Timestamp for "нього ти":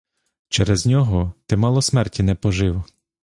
0.85-1.57